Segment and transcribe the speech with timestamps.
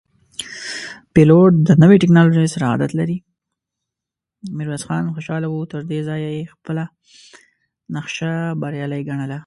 [4.55, 6.83] ميرويس خان خوشاله و، تر دې ځايه يې خپله
[7.95, 9.37] نخشه بريالی ګڼله،